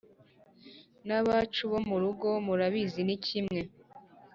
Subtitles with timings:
[1.07, 3.61] n’abacu bo mu rugano murabizi ni kimwe